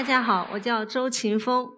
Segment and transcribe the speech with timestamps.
[0.00, 1.68] 大家好，我叫周秦峰。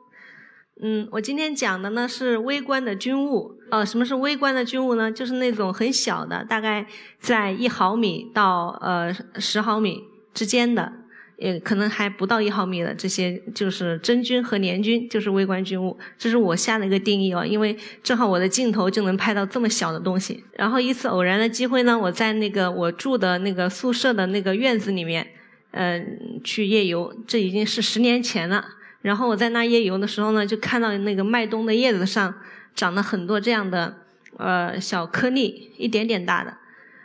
[0.80, 3.56] 嗯，我今天讲的呢是微观的菌物。
[3.68, 5.10] 呃，什么是微观的菌物呢？
[5.10, 6.86] 就是那种很小的，大概
[7.18, 10.92] 在一毫米到呃十毫米之间的，
[11.36, 15.98] 也可能还不到一毫米的这些，就是真菌和黏菌，就是微观菌物。
[16.16, 20.44] 这是我下的一个定义哦，因为正好我的镜头就能拍到这么小的东西。
[20.52, 25.26] 然后一次偶然的机会呢，我在那个我住的那个宿舍的那个院子里面。
[25.72, 28.64] 嗯，去夜游，这已经是十年前了。
[29.02, 32.32] 然后我在那夜游的时候呢，就看到那个麦冬的叶子上
[32.74, 33.96] 长了很多这样的
[34.36, 36.56] 呃小颗粒，一点点大的。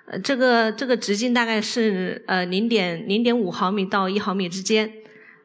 [0.06, 4.94] 呃，这个这个直径大概是呃零点零点五毫米到一毫米之间。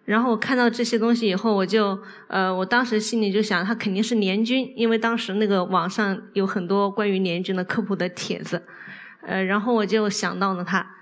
[0.05, 8.63] 然后我看到这些东西以后，我就呃，我当时心里就想，它肯定是黏菌，因为当时那个网上有很多关于黏菌的科普的帖子。
[9.23, 10.97] 呃，然后我就想到了它。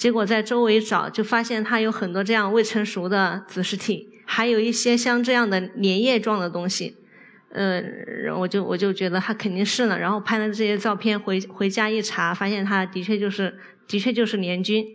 [0.00, 6.96] 结果在周围找，就发现它有很多这样未成熟的子实体，还有一些像这样的粘液状的东西。
[7.50, 14.86] 嗯，我就我就觉得它肯定是了，然后拍了这些照片回回家一查，发现它的确就是的确就是黏菌。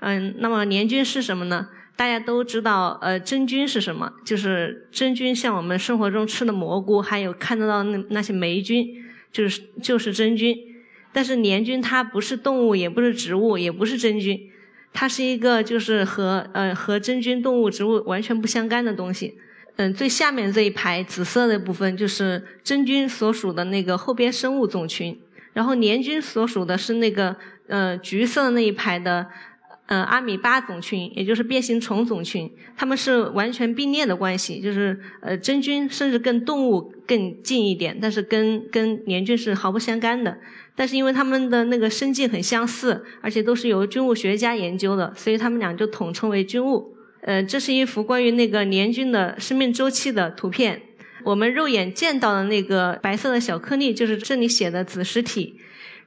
[0.00, 1.70] 嗯，那么黏菌是什么呢？
[1.96, 4.12] 大家都知道，呃，真菌是什么？
[4.26, 9.02] 就是真菌，像我们生活中吃的蘑菇，还有看得到那那些霉菌，
[9.32, 10.54] 就是就是真菌。
[11.12, 14.50] 但是黏菌它不是动物，也不是植物，也不是真菌，
[14.92, 19.38] 它是一个就是和呃和真菌、动物、植物完全不相干的东西。
[19.76, 25.18] 嗯，最下面这一排紫色的部分就是真菌所属的那个后边生物种群，
[25.52, 27.36] 然后黏菌所属的是那个
[27.68, 29.28] 呃橘色那一排的。
[29.90, 40.36] 嗯，阿米巴种群，也就是变形虫种群，它们是完全并列的关系，就是呃真菌甚至跟动物更近一点，但是跟跟黏菌是毫不相干的。
[40.76, 46.94] 但是因为它们的那个生境很相似，而且都是由菌物学家研究的，所以它们俩就统称为菌物。
[47.22, 50.82] 呃，这是一幅关于那个黏菌的生命周期的图片。
[51.24, 55.58] 我们肉眼见到的那个白色的小颗粒，就是这里写的子实体。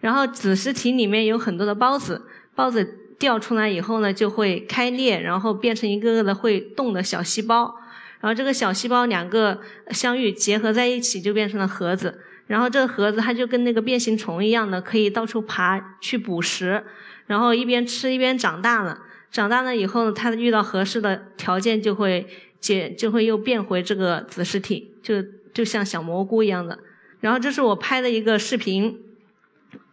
[0.01, 2.21] 然后子实体里面有很多的孢子，
[2.55, 2.99] 孢子。
[3.21, 7.75] 掉出来以后呢，就会开裂，然后变成一个个的会动的小细胞，
[8.19, 9.61] 然后这个小细胞两个
[9.91, 12.19] 相遇结合在一起，就变成了盒子。
[12.47, 16.83] 然后这个盒子它就跟那个变形虫一样的，可以到处爬去捕食，
[17.27, 18.99] 然后一边吃一边长大了。
[19.31, 22.27] 长大了以后呢，它遇到合适的条件就会
[22.59, 25.23] 结，就会又变回这个子实体，就
[25.53, 26.79] 就像小蘑菇一样的。
[27.19, 28.99] 然后这是我拍的一个视频。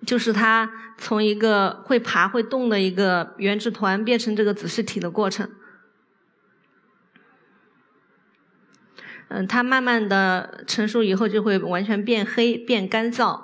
[0.07, 5.51] 就是它从一个会爬会动的一个原子团变成这个子实体的过程。
[9.29, 13.43] 嗯，它慢慢的成熟以后就会完全变黑变干燥，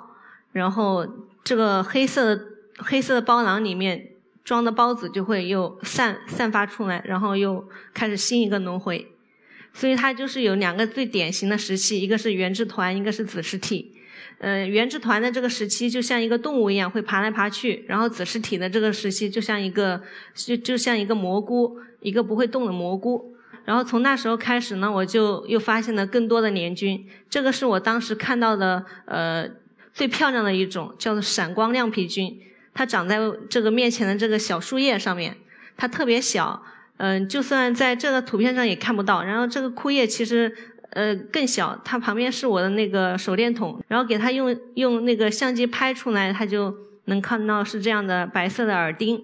[0.51, 1.07] 然后
[1.43, 2.45] 这个黑色的
[2.77, 4.09] 黑色的包囊里面
[4.43, 9.11] 装的孢子就会又散散发出来，然后又开始新一个轮回。
[9.73, 13.94] 所以它就是有两个最典型的时期，一个是原子团，一个是子实体。
[14.39, 20.01] 呃，原子团的这个时期就像一个动物一样会爬来爬去，然后子实体的这个时期就像一个
[20.33, 23.33] 就就像一个蘑菇，一个不会动的蘑菇。
[23.63, 27.07] 然后从那时候开始呢，我就又发现了更多的黏菌。
[27.29, 29.47] 这个是我当时看到的呃
[29.93, 32.37] 最漂亮的一种，叫做闪光亮皮菌。
[32.73, 33.17] 它长在
[33.49, 35.37] 这个面前的这个小树叶上面，
[35.77, 36.61] 它特别小，
[36.97, 39.23] 嗯，就算在这个图片上也看不到。
[39.23, 40.55] 然后这个枯叶其实。
[40.95, 46.73] 呃，更小，它旁边是我的那个手电筒，然后给它用用那个相机拍出来，它就
[47.05, 49.21] 能看到是这样的白色的耳钉，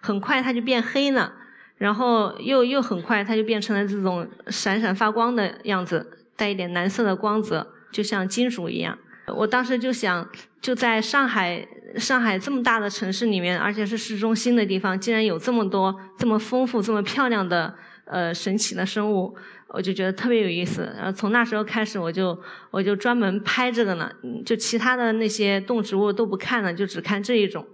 [0.00, 1.32] 很快它就变黑了，
[1.76, 8.98] 然后又又很快它就变成了这种闪闪发光的样子，带一点蓝色的光泽，就像金属一样。
[9.28, 10.28] 我当时就想，
[10.60, 11.64] 就在上海，
[11.96, 17.72] 上海这么大的城市里面，而且是市中心的地方，竟然有这么多这么丰富、这么漂亮的
[18.12, 19.34] 呃神奇的生物。
[19.74, 22.38] 我就觉得特别有意思，然后从那时候开始，我就
[22.70, 24.12] 我就专门拍这个呢，
[24.44, 27.66] 就其他的那些动植物都不看了，就只看这一种。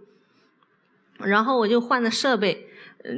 [1.19, 2.68] 然后我就换了设备，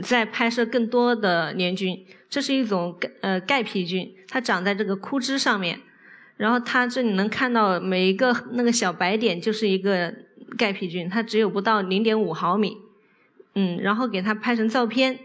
[0.02, 2.06] 再拍摄更多的黏菌。
[2.30, 5.78] 这是一种呃钙皮菌，它长在这个枯枝上面，
[6.38, 10.14] 然后它这里能看到每一个那个小白点就是一个
[10.56, 12.78] 钙皮菌，它只有不到零点五毫米，
[13.54, 15.18] 嗯，然后给它拍成照片，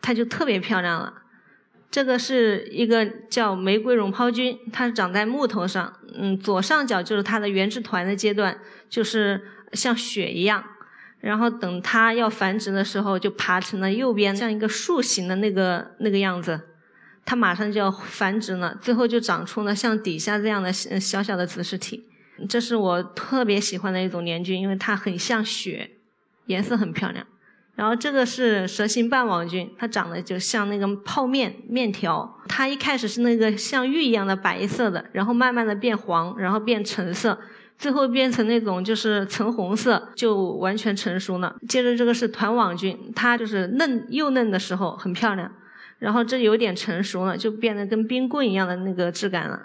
[0.00, 1.22] 它就特别漂亮了。
[1.94, 8.58] 这个是一个叫玫瑰绒泡菌，它长在木头上，嗯，左上角就是它的原质团的阶段，
[8.88, 9.40] 就是
[9.74, 10.64] 像雪一样，
[11.20, 16.62] 然后等它要繁殖的时候，就爬成了右边像一个树形的那个那个样子，
[17.24, 22.08] 它马上就要繁殖了，最后就长出了像底下这样的小小的子实体。
[22.48, 25.92] 这是我特别喜欢的一种黏菌，因为它很像雪，
[26.46, 27.24] 颜色很漂亮。
[27.76, 32.40] 然后这个是蛇形半网菌，它长得就像那个泡面面条。
[32.48, 37.36] 它一开始是那个像玉一样的白色的，然后慢慢的变黄，然后变橙色，
[37.76, 41.56] 最后变成那种就是橙红色，就完全成熟了。
[41.68, 45.50] 接着这个是团网菌，它就是嫩幼嫩的时候很漂亮，
[45.98, 49.60] 然后这有点成熟了，就变得跟冰棍一样的那个质感了。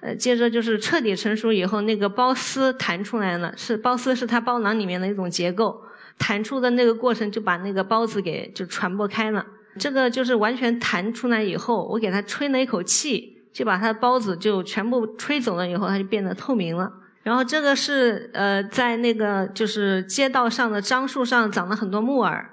[0.00, 5.82] 呃，接着就是彻底成熟以后，那个包丝弹出来了，是包丝是它包囊里面的一种结构。
[6.18, 9.44] 弹出的那个过程就把那个孢子给就传播开了，
[9.78, 16.92] 这个就是完全弹出来以后，我给它吹了一口气，就把它的孢子就全部吹走了以后，它就变得透明了。
[17.22, 22.50] 然后这个是呃在那个就是街道上的樟树上长了很多木耳，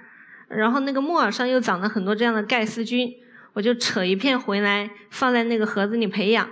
[0.50, 3.14] 然后那个木耳上又长了很多这样的盖丝菌，
[3.54, 6.50] 我就扯一片回来放在那个盒子里培养，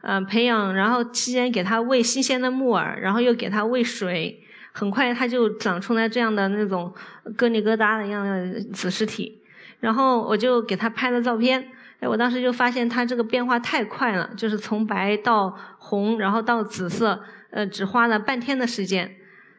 [0.00, 4.42] 呃培养，然后期间给它喂新鲜的木耳，然后又给它喂水。
[4.78, 6.94] 很快它就长出来这样的那种
[7.36, 9.42] 疙里疙瘩的一样的子实体，
[9.80, 17.20] 然后我就给它拍了照片，哎，我当时就发现它这个变化太快了，就是从白到红，然后到紫色，
[17.50, 19.16] 呃，只花了半天的时间。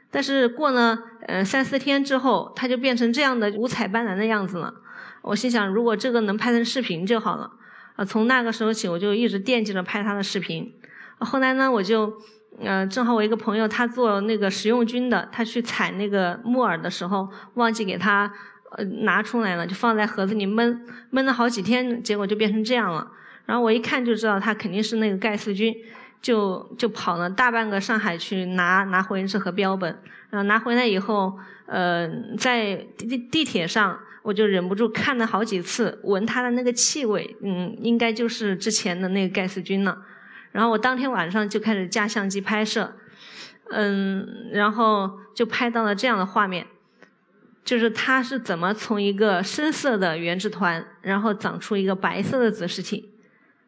[0.09, 4.73] 但是过了呃三四天之后，它就变成这样的五彩斑斓的样子了。
[5.21, 7.51] 我心想，如果这个能拍成视频就好了。
[7.97, 10.73] 啊，从那个时候起，我就一直惦记着拍它的视频。
[11.17, 12.13] 后来呢，我就。
[12.61, 18.31] 嗯，正好我一个朋友他做那个食用菌的，他去采那个木耳的时候忘记给他
[18.71, 23.11] 呃拿出来了，就放在盒子里闷闷了好几天，结果就变成这样了。
[23.45, 25.73] 然后我一看就知道他肯定是那个盖氏菌，
[26.21, 29.97] 就就跑了大半个上海去拿拿回这盒标本。
[30.29, 32.07] 然后拿回来以后，呃，
[32.37, 39.97] 在地地铁上我就忍不住看了好几次，闻它的那个气味，嗯，应该就是之前的那个盖氏菌了。
[40.51, 42.93] 然后我当天晚上就开始架相机拍摄，
[43.69, 46.65] 嗯，然后就拍到了这样的画面，
[47.63, 53.13] 就是它是怎么从一个深色的原质团，然后长出一个白色的子实体，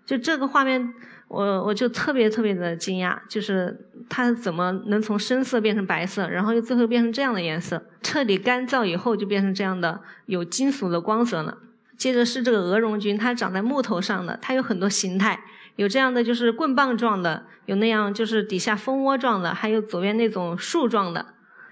[0.06, 0.94] 就这个画面，
[1.28, 11.60] 我我就特别特别的惊讶，就是它怎么能从深色变成白色，然后又最后变成这样的颜色，彻底干燥以后就变成这样的有金属的光泽了。
[12.02, 15.40] 接着是这个鹅绒菌，它长在木头上的，它有很多形态。
[15.76, 21.24] 有这样的就是棍棒状的，有那样就是底下蜂窝状的，还有左边那种树状的。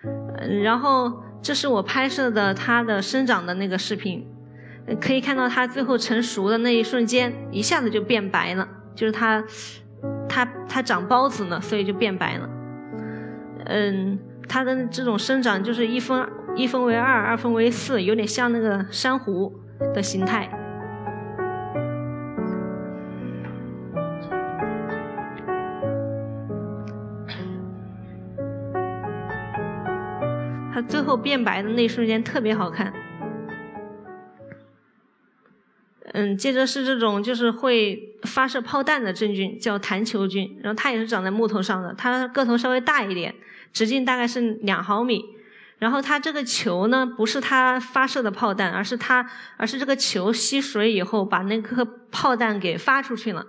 [0.03, 4.23] 嗯，然后这是我拍摄的它的生长的那个视频，
[5.01, 9.43] 可以看到它最后成熟的那一瞬间，一下子就变白了，就是它
[10.29, 12.47] 它它长孢子呢，所以就变白了。
[13.65, 16.23] 嗯，它的这种生长就是一分
[16.55, 19.51] 一分为二，二分为四，有点像那个珊瑚
[19.93, 20.49] 的形态。
[30.71, 32.93] 它最后变白的那一瞬间特别好看，
[36.13, 43.35] 嗯，接着是这种就是会发射炮弹的真菌，叫弹球菌，然后它也是长在木头上的，它个头稍微大一点，
[43.73, 45.25] 直径大概是两毫米，
[45.79, 49.27] 然后它这个球呢不是它发射的炮弹，而是它
[49.57, 53.45] 而是这个球吸水以后把那颗炮弹给发出去了，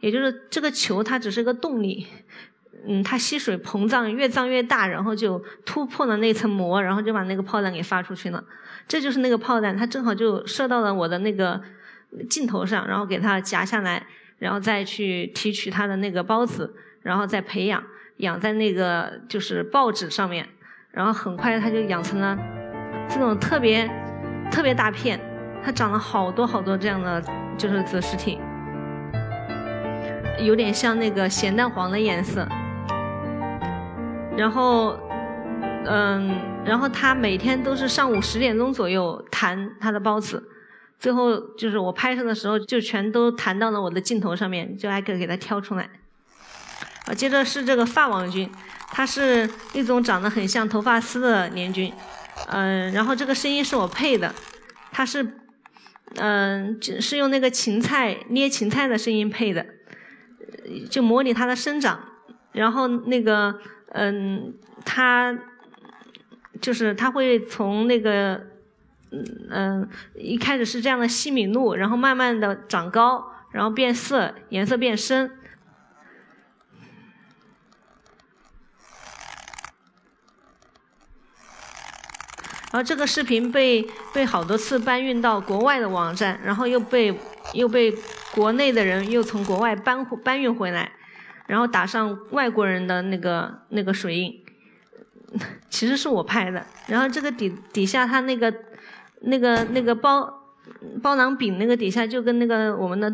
[0.00, 2.06] 也就是这个球它只是个动力。
[2.88, 8.44] 嗯，它吸水膨胀，越胀越大，然后就突破了那层膜，然后就把那个炮弹给发出去了。
[8.86, 11.60] 这就是那个炮弹，它正好就射到了我的那个
[12.30, 14.06] 镜头上，然后给它夹下来，
[14.38, 17.82] 然后再去提取它的那个孢子，然后再培养，
[18.18, 20.48] 养在那个就是报纸上面，
[20.96, 22.34] 然后很快它就养成了
[23.06, 23.86] 这种特别
[24.50, 25.20] 特别大片，
[25.62, 27.22] 它长了好多好多这样的
[27.58, 28.40] 就是子实体，
[30.40, 32.48] 有点像那个咸蛋黄的颜色。
[34.38, 34.98] 然后，
[35.84, 36.34] 嗯，
[36.64, 40.42] 然后他每天都是上午十点钟左右弹他的孢子，
[40.98, 45.90] 最后就是我拍摄的时候就全都弹到了我的镜头上面，就挨个给它挑出来。
[47.06, 48.50] 啊，接着是这个发王菌，
[48.88, 51.92] 它是一种长得很像头发丝的黏菌，
[52.48, 54.34] 嗯，然后这个声音是我配的，
[54.92, 55.38] 它是，
[56.16, 59.66] 嗯，是用那个芹菜捏芹菜的声音配的，
[60.90, 62.00] 就模拟它的生长，
[62.52, 63.58] 然后那个。
[63.98, 64.52] 嗯，
[64.84, 65.34] 它
[66.60, 68.34] 就是它会从那个
[69.10, 75.30] 嗯嗯一开始是这样的细米露，然后慢慢的长高，然后变色，颜色变深。
[82.76, 87.18] 然后这个视频被被好多次搬运到国外的网站，然后又被
[87.54, 87.90] 又被
[88.34, 90.92] 国内的人又从国外搬搬运回来。
[91.46, 94.44] 然后打上外国人的那个那个水印，
[95.70, 96.62] 其实是我拍的。
[96.86, 98.52] 然后这个底底下它那个
[99.22, 100.30] 那个那个包
[101.02, 103.10] 包囊柄那个底下就跟那个我们的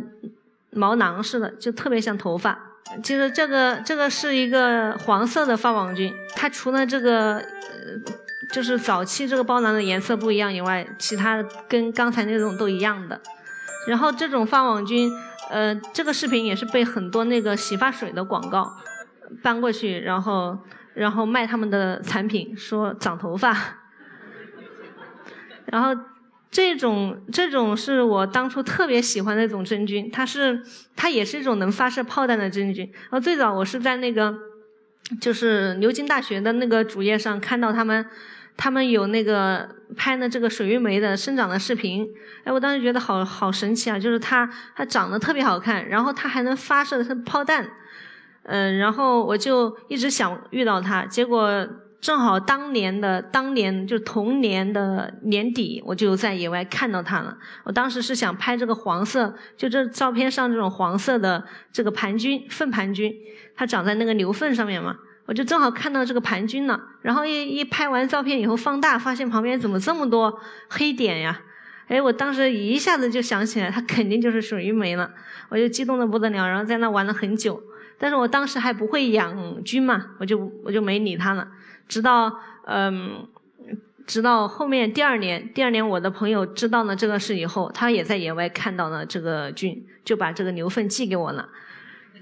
[0.71, 2.59] 毛囊似的，就特别像头发。
[3.01, 7.45] 其实这个这个是一个黄色的发网菌，它除了这个呃
[8.51, 13.21] 就是早期这个包囊的颜色不一样以外，其他跟刚才那种都一样的。
[13.87, 15.11] 然后这种发网菌，
[15.51, 18.73] 呃，这个视频也是被很多那个洗发水的广告
[19.43, 20.59] 搬过去，然后
[20.95, 23.57] 然后卖他们的产品，说长头发。
[25.67, 26.01] 然后
[26.51, 30.63] 这种这种是我当初特别喜欢的一种真菌，它是
[30.95, 32.89] 它也是一种能发射炮弹的真菌。
[32.93, 34.35] 然后最早我是在那个
[35.21, 38.07] 就是牛津大学的那个主页上看到他们。
[38.55, 39.67] 他们有那个
[39.97, 42.07] 拍的这个水玉梅的生长的视频，
[42.45, 43.99] 哎，我当时觉得好好神奇啊！
[43.99, 47.67] 就是它它长得特别好看，然后它还能发射它炮弹，
[48.43, 51.67] 嗯，然后我就一直想遇到它，结果
[52.03, 57.39] 正好当年的当年就同年的年底，我就在野外看到它了。
[57.63, 63.15] 我当时是想拍这个黄色，就这照片上这种黄色的这个盘菌粪盘菌，
[63.55, 64.97] 它长在那个牛粪上面嘛。
[65.27, 71.41] 我就正好看到这个盘菌了，然后一一拍完照片以后放大，发现旁边怎么这么多黑点呀？
[71.87, 75.09] 哎，我当时一下子就想起来，它肯定就是水玉梅了，
[75.51, 77.63] 我就激动的不得了，然后在那玩了很久。
[78.03, 81.47] 但是我当时还不会养菌嘛，我就我就没理它了。
[81.87, 83.29] 直到嗯，
[84.05, 91.49] 直到后面第二年，第二年我的朋友知道了这个事以后，他也在野外看到了这个菌，就把这个牛粪寄给我了。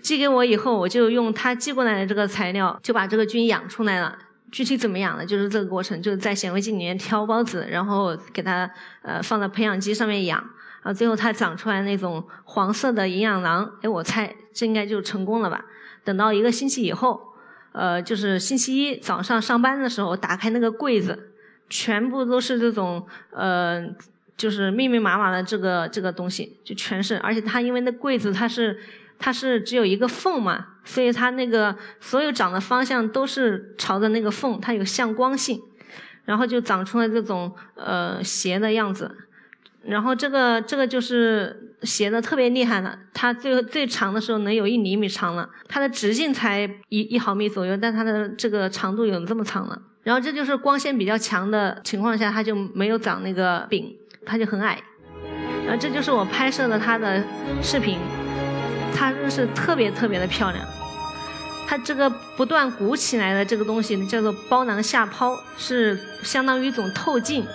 [0.03, 4.19] 寄给我以后，我就用他寄过来的这个材料，就把这个菌养出来了。
[4.53, 8.71] 具体怎么养的，就是这个过程，就是在显微镜里面挑孢子，然后给它
[9.01, 10.45] 呃放在培养基上面养，
[10.83, 13.71] 啊，最后它长出来那种黄色的营养囊。
[13.83, 15.65] 哎，我猜这应该就成功了吧？
[16.05, 17.21] 等到一个星期以后，
[17.73, 21.33] 呃，就是星期一早上上班的时候，打开那个柜子，
[21.69, 23.87] 全部都是这种呃，
[24.37, 27.19] 就是密密麻麻的这个这个东西，就全是。
[27.19, 28.79] 而且它因为那柜子它是。
[29.23, 35.61] 它是只有一个缝嘛，所以它那个所有长的方向都是朝着那个缝，它有向光性，
[36.25, 39.15] 然后就长出了这种呃斜的样子。
[39.83, 49.81] 然后这个这个就是斜的特别厉害了，它最最长的时候能有一厘米长了，它的直径才一一毫米左右，但它的这个长度有这么长了。
[50.03, 54.79] 然后这就是光线比较强的情况下，它就没有长那个柄，它就很矮。
[55.67, 57.23] 然后这就是我拍摄的它的
[57.63, 57.99] 视频。
[58.93, 60.63] 它真是特别特别的漂亮，
[61.67, 67.47] 它这个不断鼓起来的这个东西叫做包囊下抛，是相当于一种透镜，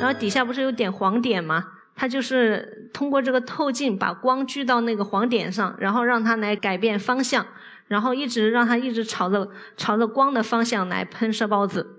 [0.00, 1.64] 然后底下不是有点黄点吗？
[1.94, 7.46] 它就是通过这个透镜把光聚到那个黄点上，然后让它来改变方向，
[7.88, 11.98] 然后一直让它一直朝着朝着光的方向来喷射孢子，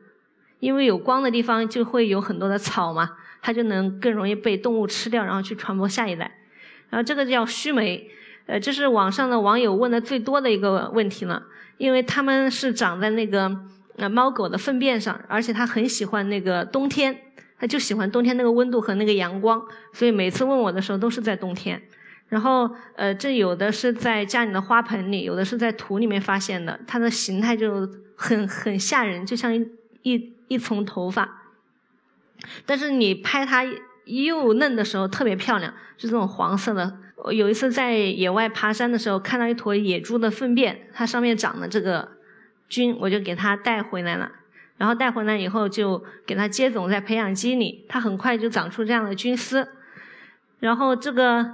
[0.60, 3.12] 因为有光的地方就会有很多的草嘛，
[3.42, 6.32] 它就能更容易被动物吃掉，然后去传播下一代。
[6.90, 8.12] 然后这个叫须眉。
[8.46, 11.44] 呃，这是网上的网友问的最多的一个问题了，
[11.78, 13.54] 因为它们是长在那个
[13.98, 17.20] 呃猫狗的粪便上，而且它很喜欢那个冬天，
[17.60, 19.62] 它就喜欢冬天那个温度和那个阳光，
[19.94, 21.82] 所以每次问我的时候都是在冬天。
[22.30, 29.66] 然后呃，这有的是在家里的花盆里，有的是在土里面发现的，它的形态就很很吓人，就像一
[30.02, 31.44] 一一丛头发。
[32.66, 33.66] 但是你拍它
[34.06, 36.98] 幼嫩的时候特别漂亮，是这种黄色的。
[37.16, 42.12] 我有一次在野外爬山的时候，看到一坨野猪的粪便，它上面长的这个
[42.70, 44.32] 菌，我就给它带回来了。
[44.78, 49.68] 然后带回来以后，就给它接种在培养基里，它很快就长出这样的菌丝。
[50.60, 51.46] 然后这个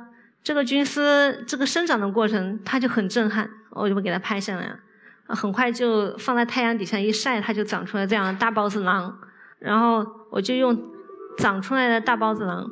[0.43, 4.79] 这个菌丝这个生长的过程，它就很震撼，我就给它拍下来了。
[5.27, 9.17] 很快就放在太阳底下一晒，它就长出来这样的大孢子囊。
[9.59, 10.77] 然后我就用
[11.37, 12.69] 长出来的大孢子囊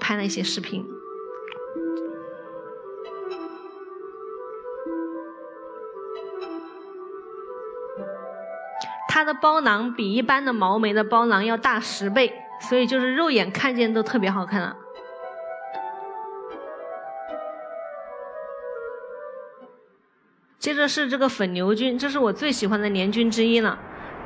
[0.00, 0.84] 拍了一些视频。
[9.14, 14.76] 它的包囊比一般的毛霉的包囊要大十倍，所以就是肉眼看见都特别好看了。
[20.58, 23.78] 接着是这个粉牛菌，这是我最喜欢的年菌之一了。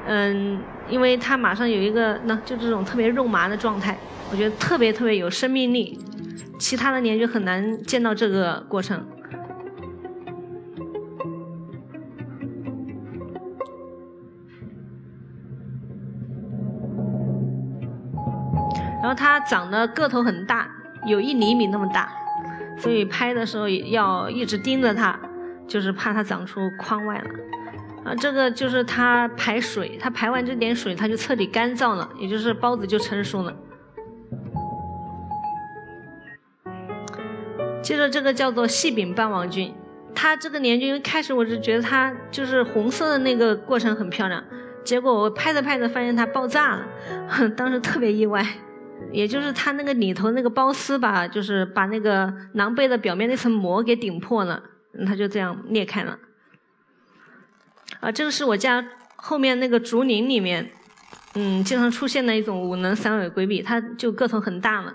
[0.07, 3.99] 嗯，因为它马上有一个，那就这种特别肉麻的状态，
[4.31, 5.99] 我觉得特别特别有生命力。
[6.59, 9.07] 其他的年菌很难见到这个过程。
[19.09, 20.69] 然后它长得个头很大，
[21.07, 22.13] 有一厘米那么大，
[22.77, 25.19] 所以拍的时候要一直盯着它，
[25.67, 27.25] 就是怕它长出框外了。
[28.05, 33.57] 啊，这个就是它排水，它排完这点水，它就彻底干燥了，也就是包子就成熟了。
[37.81, 39.75] 接着这个叫做细柄半王菌，
[40.15, 44.45] 它这个年菌开始我是觉得它就是红色的那个过程很漂亮，
[44.85, 46.85] 结果我拍着拍着发现它爆炸了，
[47.57, 48.47] 当时特别意外。
[49.13, 54.63] 也就是它那个里头那个包丝吧，就是把那个囊贝的表面那层膜给顶破了，
[55.07, 56.19] 它就这样裂开了。
[58.01, 58.85] 啊，这个是我家
[59.17, 60.71] 后面那个竹林里面，
[61.35, 64.93] 嗯，经常出现的一种五棱散尾龟壁，它就个头很大了。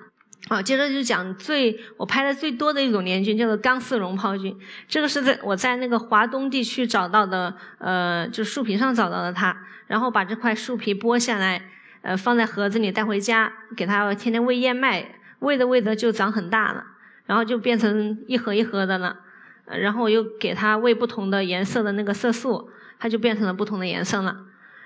[0.47, 4.55] 好，接着就讲最我拍的最多的一种黏菌，叫做钢丝绒泡菌。
[4.87, 9.57] 这个是在我在那个华东地区找到的，呃，就树皮上找到的它，
[9.87, 11.69] 然后把这块树皮剥下来。
[12.03, 16.83] 呃，放在盒子里带回家，给它天天喂燕麦，喂着喂着就长很大了，
[17.25, 19.21] 然后就变成一盒一盒的了。
[19.65, 22.69] 然后我又给它喂不同的颜色的那个色素，
[22.99, 24.37] 它就变成了不同的颜色了。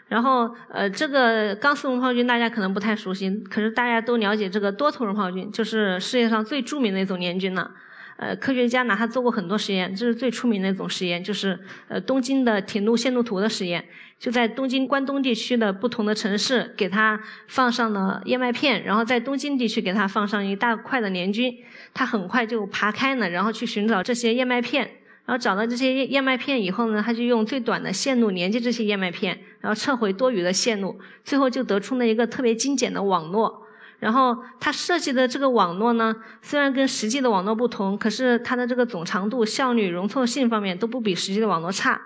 [0.07, 7.71] 然后，呃，这个钢丝绒泡菌大家可能不太熟悉，可是大家都了解这个多头绒泡菌，就是世界上最著名的一种黏菌了。
[8.17, 11.57] 呃，科学家拿它做过很多实验，这是最出名的一种实验，就是
[11.87, 13.85] 呃东京的铁路线路图的实验，
[14.17, 21.57] 就在东京关东地区的不同的城市，给它放上了燕麦片，然后在东京地区给它放上一大块的黏菌，
[21.93, 24.81] 它很快就爬开了，然后去寻找这些燕麦片，
[25.25, 33.66] 然后找到这些燕燕麦片以后呢，它就用最短的线路连接这些燕麦片，然后撤回多余的线路，最后就得出了一个特别精简的网络。
[33.99, 41.99] 然后它设计的这个网络呢，虽然跟实际的网络不同，可是它的这个总长度、效率、容错性方面都不比实际的网络差。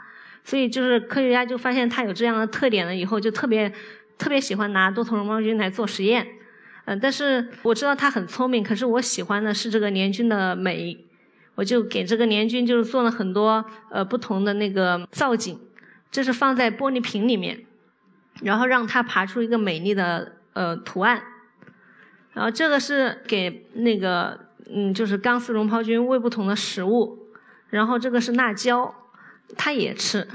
[0.43, 3.71] 所以就是科学家就发现它有这样的特点了以后，就特别
[4.17, 6.25] 特别喜欢拿多头绒毛菌来做实验。
[6.85, 10.97] 嗯，但是我知道它很聪明，可是我喜欢的是这个黏菌的美，
[11.55, 15.59] 我就给这个黏菌就是做了很多呃不同的那个造景，
[16.09, 17.65] 这是放在玻璃瓶里面，
[18.41, 21.21] 然后让它爬出一个美丽的呃图案。
[22.33, 24.39] 然后这个是给那个
[24.73, 27.19] 嗯，就是钢丝绒泡菌喂不同的食物。
[27.69, 28.93] 然后这个是辣椒，
[29.55, 30.27] 它也吃。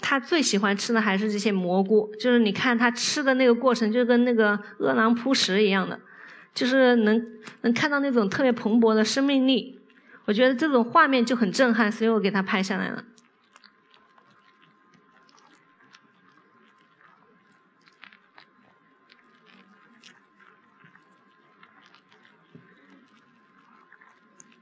[0.00, 6.00] 它最喜欢吃的还是这些蘑菇，就是你看它吃的那个过程，就跟那个饿狼扑食一样的，
[6.54, 7.22] 就是能
[7.60, 9.78] 能看到那种特别蓬勃的生命力。
[10.24, 13.04] 我觉得这种画面就很震撼，所以我给它拍下来了。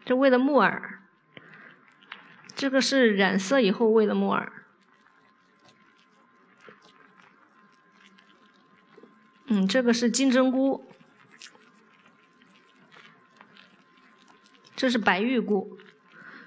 [0.07, 1.01] 这喂的木耳，
[2.55, 4.53] 这个是染色以后喂的木耳。
[9.49, 10.88] 嗯，这个是金针菇，
[14.77, 15.77] 这是白玉菇。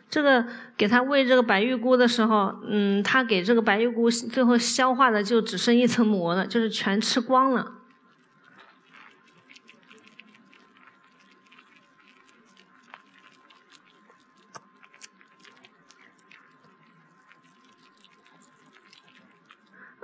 [0.10, 7.79] 这个给它喂这个白玉菇的时候，嗯，它给这个白玉菇最后消化的就只剩一层膜了，就是全吃光了。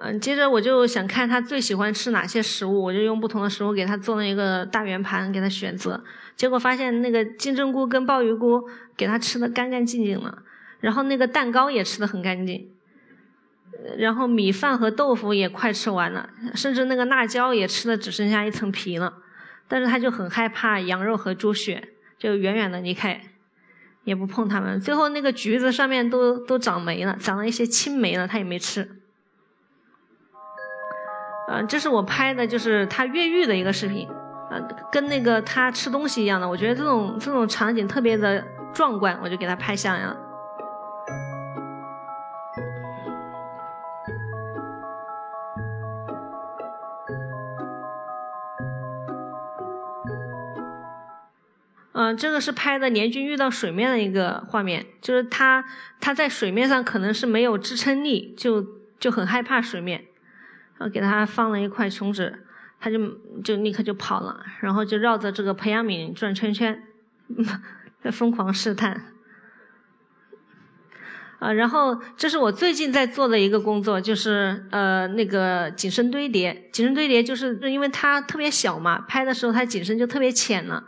[0.06, 6.04] 嗯，接着我就想看他最喜欢吃哪些食物，我就用不同的食物给他做了一个大圆盘，给他选择。
[6.36, 10.44] 结果发现那个金针菇跟鲍鱼菇给他吃的干干净净了，
[10.80, 12.70] 然后那个蛋糕也吃的很干净，
[13.98, 19.12] 然后米饭和豆腐也快吃完了，甚至那个辣椒也吃的只剩下一层皮了。
[19.68, 21.90] 但是他就很害怕羊肉和猪血，
[22.20, 23.20] 就远远的离开，
[24.04, 24.80] 也不碰它们。
[24.80, 29.02] 最后那个橘子上面都都长霉了，长了一些青霉了，他也没吃。
[31.48, 34.10] 嗯，这是我拍的，就是他越狱的一个视频，
[34.50, 40.18] 嗯，跟那个他吃东西一样的，我觉得这种这种场景特别的壮观，我就给他拍下来了。
[51.98, 55.64] 嗯，这个是拍的年菌遇到水面的一个画面，就是它
[56.02, 58.66] 它在水面上可能是没有支撑力，就
[59.00, 60.04] 就很害怕水面。
[60.78, 62.46] 然后给它放了一块琼脂，
[62.80, 63.00] 它就
[63.44, 66.84] 就立刻就跑了，然后就绕着这个培养皿转圈圈，
[68.02, 69.06] 在 疯狂试探。
[71.40, 76.70] 啊，然后这是我最近在做的一个工作，就是呃那个景深堆叠。
[76.72, 80.86] 景深堆叠就是因为它特别小嘛，拍的时候它景深就特别浅了，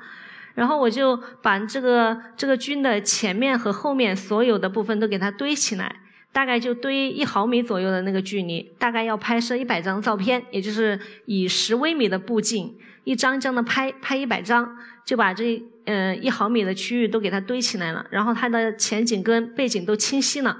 [0.55, 5.97] 然后我就把这个这个菌的前面和后面所有的部分都给它堆起来。
[6.37, 20.55] 大概就堆一毫米左右的那个距离，大概要拍摄一百张照片，也就是以十微米的步镜，一张张的拍，拍一百张，就把这嗯一毫米的区域都给它堆起来了，然后它的前景跟背景都清晰了，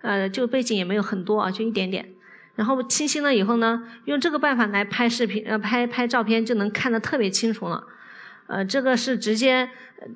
[0.00, 2.08] 呃，就背景也没有很多啊，就一点点。
[2.54, 7.84] 然后清晰了以后呢，用这个办法来拍视频，呃，拍拍照片就能看得特别清楚了。
[8.46, 9.68] 呃，这个是直接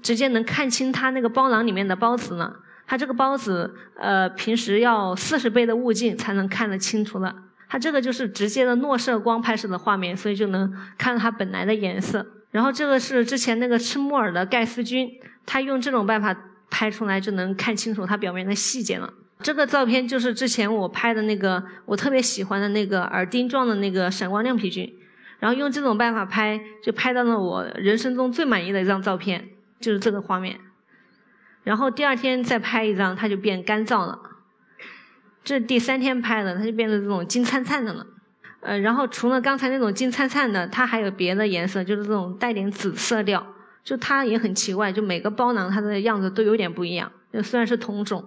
[0.03, 2.61] 直接能看清它那个包囊里面的孢子了。
[2.87, 7.35] 它这个孢子，呃，平时要四十倍的物镜才能看得清楚了。
[7.69, 12.25] 它这个就是直接的诺射光拍摄的画面，所以就能看到它本来的颜色。
[12.51, 15.11] 然后这个是之前那个吃木耳的盖斯菌，
[15.45, 16.37] 它用这种办法
[16.71, 19.13] 拍出来就能看清楚它表面的细节了。
[19.41, 24.95] 这个照片就是之前我拍的那个我特别喜欢的那个耳钉状的那个闪光亮皮菌，
[25.41, 29.49] 然后用这种办法拍，就拍到了我人生中最满意的一张照片，
[29.81, 30.61] 就是这个画面。
[31.65, 34.21] 然后第二天再拍一张，它就变干燥了。
[35.43, 38.07] 这第三天拍的，它就变成这种金灿灿的了。
[38.61, 43.47] 呃，然后除了刚才那种金灿灿的，它还有别的颜色，就是这种带点紫色调。
[43.83, 47.11] 就它也很奇怪，就每个包囊它的样子都有点不一样。
[47.33, 48.25] 就虽然是同种。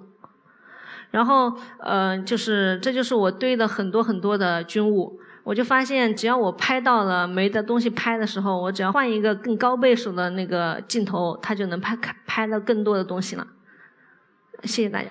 [1.10, 5.19] 然后，呃，就是这就是我堆的很多很多的菌物。
[5.48, 13.48] 我就发现，只要我拍到了没的东西拍的时候，我只要换一个更高倍数的那个镜头，它就能拍拍到更多的东西了。
[14.64, 15.08] 谢谢大家。